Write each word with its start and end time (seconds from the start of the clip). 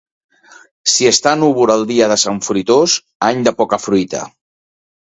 Si 0.93 1.09
està 1.09 1.33
núvol 1.41 1.75
el 1.75 1.85
dia 1.93 2.09
de 2.13 2.19
Sant 2.25 2.43
Fruitós, 2.49 2.99
any 3.33 3.47
de 3.51 3.57
poca 3.63 3.85
fruita. 3.89 4.27